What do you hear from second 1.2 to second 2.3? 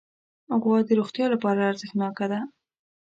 لپاره ارزښتناکه